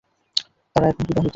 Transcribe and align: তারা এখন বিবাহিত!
তারা 0.75 0.85
এখন 0.87 1.03
বিবাহিত! 1.09 1.29